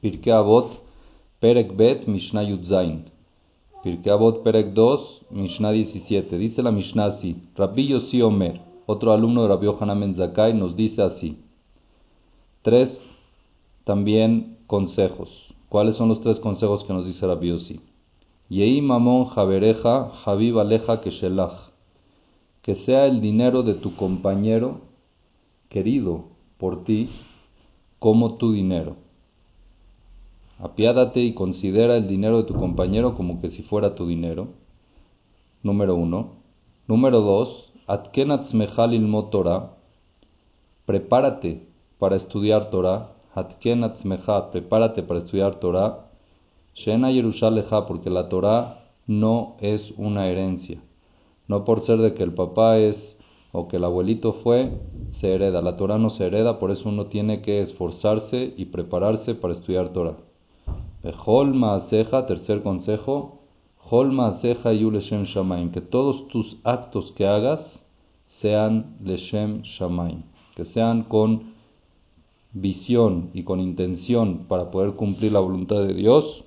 [0.00, 0.70] Pirkei Avot,
[1.40, 3.04] Perek Bet, Mishnah Yudzain.
[3.82, 6.38] Pirkei Avot, Perek 2, Mishnah 17.
[6.38, 7.36] Dice la Mishnah así.
[7.56, 11.38] Rabbi Yossi Omer, otro alumno de Rabbi Yohanan Zakai, nos dice así.
[12.62, 13.10] Tres
[13.84, 15.54] también consejos.
[15.68, 17.80] ¿Cuáles son los tres consejos que nos dice Rabbi Yossi?
[18.48, 21.70] Yei mamon javereja, javib aleja keshelach.
[22.62, 24.80] Que sea el dinero de tu compañero
[25.68, 26.24] querido
[26.56, 27.10] por ti
[27.98, 29.07] como tu dinero.
[30.60, 34.48] Apiádate y considera el dinero de tu compañero como que si fuera tu dinero.
[35.62, 36.32] Número uno.
[36.88, 37.72] Número dos.
[37.86, 38.90] Atkenatzmechal
[39.30, 39.70] Torah.
[40.84, 41.68] Prepárate
[41.98, 43.12] para estudiar Torah.
[43.34, 46.10] Atkenatzmechal, prepárate para estudiar Torah.
[46.74, 50.80] Shena Yerushaleja, porque la Torah no es una herencia.
[51.46, 53.18] No por ser de que el papá es
[53.52, 55.62] o que el abuelito fue, se hereda.
[55.62, 59.92] La Torah no se hereda, por eso uno tiene que esforzarse y prepararse para estudiar
[59.92, 60.16] Torah.
[61.08, 63.38] Bejol Maaseja, tercer consejo,
[63.88, 67.82] Hol Maaseja y Leshem Shamaim, que todos tus actos que hagas
[68.26, 71.54] sean Leshem Shamaim, que sean con
[72.52, 76.44] visión y con intención para poder cumplir la voluntad de Dios,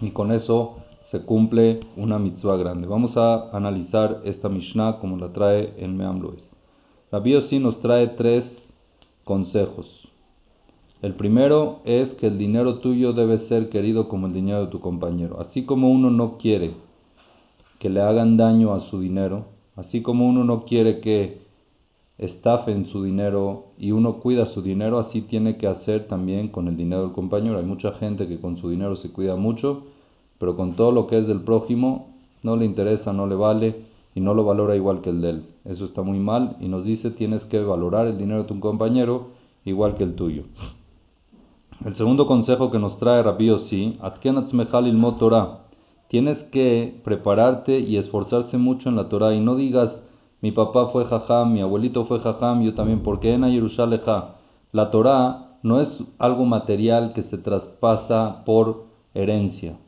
[0.00, 2.88] y con eso se cumple una mitzvah grande.
[2.88, 6.52] Vamos a analizar esta Mishnah como la trae en Meam Lois.
[7.12, 8.44] Rabbi Yossi nos trae tres
[9.22, 10.07] consejos.
[11.00, 14.80] El primero es que el dinero tuyo debe ser querido como el dinero de tu
[14.80, 15.40] compañero.
[15.40, 16.72] Así como uno no quiere
[17.78, 21.42] que le hagan daño a su dinero, así como uno no quiere que
[22.18, 26.76] estafen su dinero y uno cuida su dinero, así tiene que hacer también con el
[26.76, 27.58] dinero del compañero.
[27.58, 29.84] Hay mucha gente que con su dinero se cuida mucho
[30.38, 33.82] pero con todo lo que es del prójimo no le interesa, no le vale
[34.14, 35.46] y no lo valora igual que el de él.
[35.64, 39.28] Eso está muy mal y nos dice tienes que valorar el dinero de tu compañero
[39.64, 40.44] igual que el tuyo.
[41.84, 43.98] El segundo consejo que nos trae Rabbi Yossi,
[45.18, 45.58] Torah.
[46.08, 50.02] Tienes que prepararte y esforzarse mucho en la Torah y no digas
[50.40, 54.02] mi papá fue jajam, mi abuelito fue jajam, yo también, porque en Yerushalayim
[54.72, 59.78] la Torah no es algo material que se traspasa por herencia.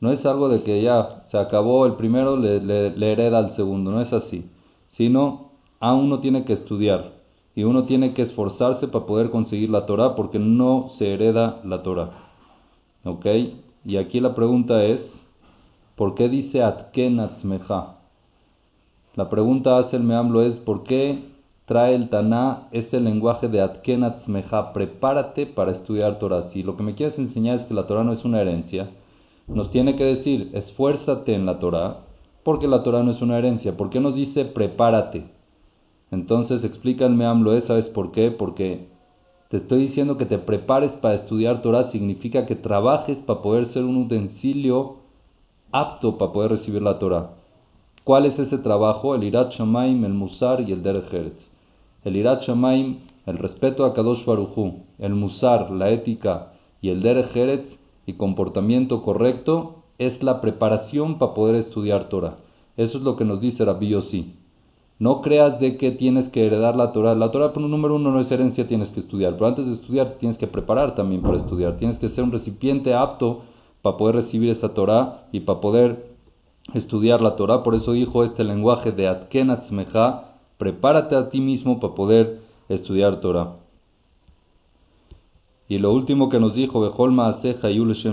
[0.00, 4.00] No es algo de que ya se acabó el primero, le, hereda al segundo, no
[4.00, 4.50] es así.
[4.88, 7.21] Sino a uno tiene que estudiar
[7.54, 11.82] y uno tiene que esforzarse para poder conseguir la Torah porque no se hereda la
[11.82, 12.10] Torah.
[13.04, 13.26] ¿Ok?
[13.84, 15.24] Y aquí la pregunta es,
[15.96, 17.96] ¿por qué dice Atkenatzmeja?
[19.14, 21.24] La pregunta hace el Meamlo es, ¿por qué
[21.66, 24.72] trae el Taná este lenguaje de Atkenatzmeja?
[24.72, 26.48] Prepárate para estudiar Torah.
[26.48, 28.90] Si lo que me quieres enseñar es que la Torah no es una herencia,
[29.46, 31.98] nos tiene que decir, esfuérzate en la Torah,
[32.42, 33.76] porque la Torah no es una herencia.
[33.76, 35.41] ¿Por qué nos dice prepárate?
[36.12, 38.30] Entonces explícanme, AMLO, ¿sabes por qué?
[38.30, 38.86] Porque
[39.48, 43.84] te estoy diciendo que te prepares para estudiar Torah, significa que trabajes para poder ser
[43.84, 44.96] un utensilio
[45.72, 47.30] apto para poder recibir la Torah.
[48.04, 49.14] ¿Cuál es ese trabajo?
[49.14, 51.10] El Irat Shamaim, el Musar y el Derech
[52.04, 56.52] El Irat Shamaim, el respeto a Kadosh Baruchu, el Musar, la ética
[56.82, 57.64] y el Derech
[58.04, 62.36] y comportamiento correcto es la preparación para poder estudiar Torah.
[62.76, 64.41] Eso es lo que nos dice Rabbi Yossi.
[65.02, 67.16] No creas de que tienes que heredar la Torah.
[67.16, 69.32] La Torah, por un número uno, no es herencia, tienes que estudiar.
[69.32, 71.76] Pero antes de estudiar, tienes que preparar también para estudiar.
[71.76, 73.40] Tienes que ser un recipiente apto
[73.82, 76.06] para poder recibir esa Torah y para poder
[76.72, 77.64] estudiar la Torah.
[77.64, 83.56] Por eso dijo este lenguaje de Atkenatzmeja, prepárate a ti mismo para poder estudiar Torah.
[85.66, 86.80] Y lo último que nos dijo,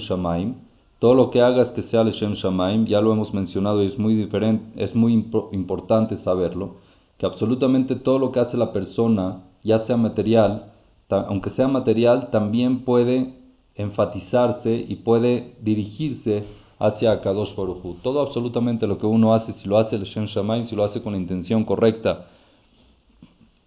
[0.00, 0.56] Shamaim,
[1.04, 4.14] todo lo que hagas que sea Leshem Shamaim, ya lo hemos mencionado y es muy
[4.14, 5.12] diferente, es muy
[5.52, 6.76] importante saberlo,
[7.18, 10.72] que absolutamente todo lo que hace la persona, ya sea material,
[11.10, 13.34] aunque sea material, también puede
[13.74, 16.44] enfatizarse y puede dirigirse
[16.78, 20.74] hacia Kadosh Baruj Todo absolutamente lo que uno hace, si lo hace Leshem Shamaim, si
[20.74, 22.28] lo hace con la intención correcta,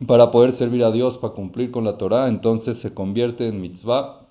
[0.08, 4.27] para poder servir a Dios, para cumplir con la Torah, entonces se convierte en mitzvah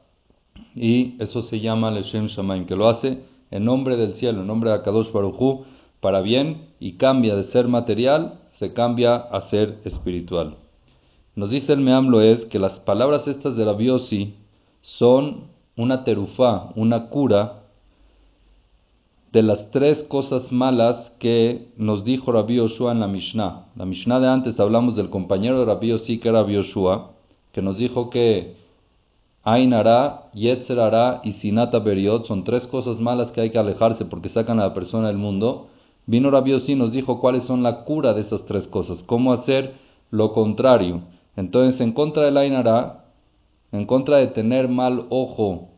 [0.74, 3.20] y eso se llama Leshem Shamaim, que lo hace
[3.50, 5.64] en nombre del cielo, en nombre de Akadosh Baruchu,
[6.00, 10.56] para bien y cambia de ser material, se cambia a ser espiritual.
[11.34, 14.34] Nos dice el Meamlo es que las palabras estas de la Biosi
[14.80, 15.44] son
[15.76, 17.62] una terufá, una cura
[19.32, 23.66] de las tres cosas malas que nos dijo Rabbi Yoshua en la Mishnah.
[23.76, 26.62] La Mishnah de antes hablamos del compañero de Rabbi Yossi, que era Rabbi
[27.52, 28.56] que nos dijo que
[29.48, 34.58] Ainara, Yetzerara y Sinata Beriot son tres cosas malas que hay que alejarse porque sacan
[34.58, 35.68] a la persona del mundo.
[36.04, 39.32] Vino Rabbi Yossi y nos dijo cuáles son la cura de esas tres cosas, cómo
[39.32, 39.76] hacer
[40.10, 41.02] lo contrario.
[41.36, 43.04] Entonces, en contra del Ainara,
[43.70, 45.68] en contra de tener mal ojo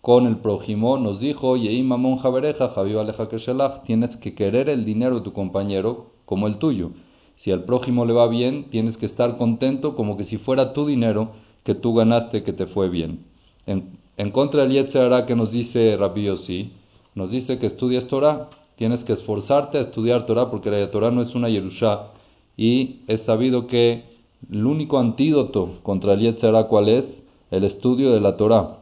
[0.00, 5.22] con el prójimo, nos dijo, Yeimamon Jabereja, Aleja Keshelach, tienes que querer el dinero de
[5.22, 6.92] tu compañero como el tuyo.
[7.34, 10.86] Si al prójimo le va bien, tienes que estar contento como que si fuera tu
[10.86, 11.32] dinero
[11.64, 13.24] que tú ganaste, que te fue bien.
[13.66, 16.72] En, contra del Yetzerara que nos dice Rabbi Yossi,
[17.14, 21.22] nos dice que estudies Torah, tienes que esforzarte a estudiar Torah porque la Torah no
[21.22, 22.08] es una Yerusha
[22.56, 24.04] y es sabido que
[24.50, 28.78] el único antídoto contra el Yetzerara cuál es el estudio de la Torah.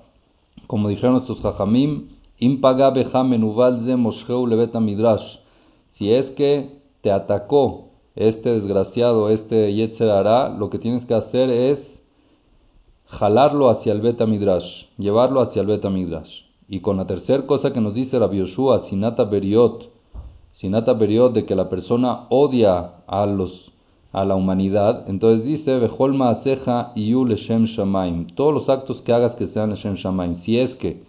[0.66, 2.08] Como dijeron nuestros Jajamim,
[4.80, 5.38] midrash.
[5.88, 11.87] Si es que te atacó este desgraciado, este Yetzerara, lo que tienes que hacer es
[13.08, 16.42] jalarlo hacia el Beta Midrash, llevarlo hacia el Beta Midrash.
[16.68, 19.90] Y con la tercera cosa que nos dice Rabbi Yoshua, Sinata Beriot,
[20.52, 23.72] Sinata Beriot, de que la persona odia a los
[24.10, 29.32] a la humanidad, entonces dice, Beholma Aseja Iyu Leshem Shamaim, todos los actos que hagas
[29.32, 31.02] que sean Leshem Shamaim, si es que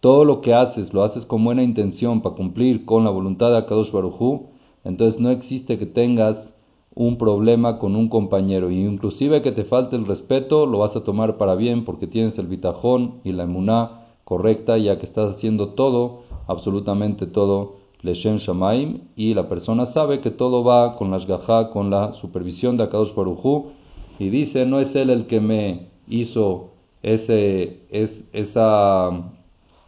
[0.00, 3.56] todo lo que haces lo haces con buena intención para cumplir con la voluntad de
[3.56, 4.48] Akadosh Baruchu,
[4.84, 6.54] entonces no existe que tengas
[6.94, 8.70] un problema con un compañero.
[8.70, 12.38] Y inclusive que te falte el respeto lo vas a tomar para bien porque tienes
[12.38, 19.02] el bitajón y la emuná correcta ya que estás haciendo todo, absolutamente todo Leshem Shamaim
[19.16, 23.14] y la persona sabe que todo va con la shgaha, con la supervisión de Akadosh
[23.14, 23.72] Barujú
[24.18, 26.70] y dice no es él el que me hizo
[27.02, 29.32] ese, es, esa,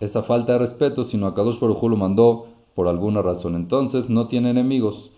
[0.00, 2.46] esa falta de respeto sino Akadosh Barujú lo mandó
[2.76, 5.10] por alguna razón entonces no tiene enemigos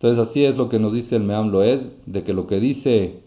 [0.00, 3.20] entonces así es lo que nos dice el Meam Loed, de que lo que dice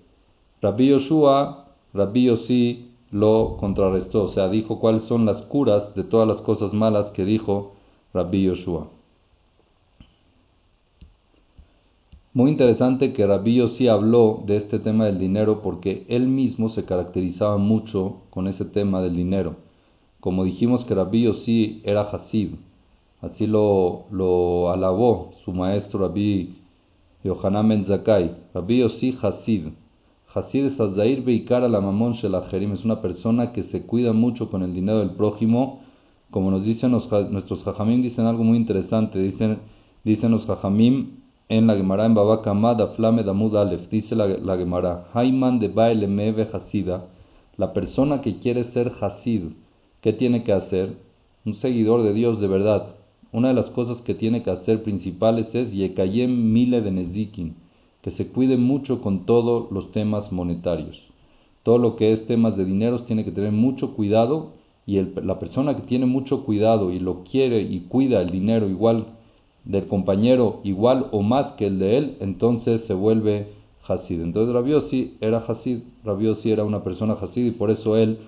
[0.61, 6.25] Rabbi Yoshua, Rabbi Yossi lo contrarrestó, o sea, dijo cuáles son las curas de todas
[6.25, 7.73] las cosas malas que dijo
[8.13, 8.87] Rabbi Yoshua.
[12.33, 16.85] Muy interesante que Rabbi Yossi habló de este tema del dinero porque él mismo se
[16.85, 19.57] caracterizaba mucho con ese tema del dinero.
[20.21, 22.51] Como dijimos que Rabbi Yossi era Hasid,
[23.19, 26.60] así lo, lo alabó su maestro Rabbi
[27.23, 29.73] Yohanan Ben Zakai, Rabbi Hasid.
[30.33, 34.63] Hasid es Azair Beikar la Mamon Shelacherim, es una persona que se cuida mucho con
[34.63, 35.81] el dinero del prójimo.
[36.31, 39.19] Como nos dicen nuestros Jajamim, dicen algo muy interesante.
[39.19, 39.59] Dicen,
[40.03, 41.21] dicen los Jajamim
[41.51, 46.07] en la Gemara en Baba Kamad Aflame Damud Alef, dice la, la Gemara, de Baile
[46.07, 47.07] Meve Hasida,
[47.57, 49.51] la persona que quiere ser Hasid,
[49.99, 50.95] ¿qué tiene que hacer?
[51.43, 52.95] Un seguidor de Dios de verdad,
[53.31, 57.55] una de las cosas que tiene que hacer principales es Yekayem Mile de Nezikin,
[58.01, 60.99] que se cuide mucho con todos los temas monetarios.
[61.63, 64.53] Todo lo que es temas de dinero tiene que tener mucho cuidado
[64.85, 69.05] y la persona que tiene mucho cuidado y lo quiere y cuida el dinero igual
[69.63, 73.53] del compañero, igual o más que el de él, entonces se vuelve
[73.87, 74.21] Hasid.
[74.21, 78.19] Entonces Rabiosi era Hasid, Rabiosi era una persona Hasid y por eso él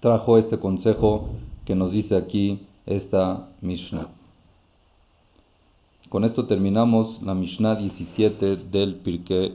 [0.00, 1.28] trajo este consejo
[1.66, 4.08] que nos dice aquí esta Mishnah.
[6.08, 9.52] Con esto terminamos la Mishnah 17 del Pirkei